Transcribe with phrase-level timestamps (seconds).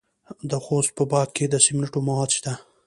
[0.49, 2.53] د خوست په باک کې د سمنټو مواد شته.